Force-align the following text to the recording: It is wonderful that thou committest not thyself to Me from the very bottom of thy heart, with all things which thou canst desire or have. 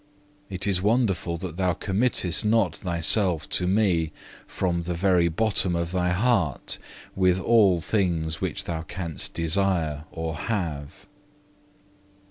It 0.49 0.65
is 0.65 0.81
wonderful 0.81 1.37
that 1.37 1.57
thou 1.57 1.73
committest 1.75 2.43
not 2.43 2.77
thyself 2.77 3.47
to 3.49 3.67
Me 3.67 4.11
from 4.47 4.81
the 4.81 4.95
very 4.95 5.27
bottom 5.27 5.75
of 5.75 5.91
thy 5.91 6.09
heart, 6.09 6.79
with 7.15 7.39
all 7.39 7.81
things 7.81 8.41
which 8.41 8.63
thou 8.63 8.81
canst 8.81 9.35
desire 9.35 10.05
or 10.11 10.35
have. 10.35 11.05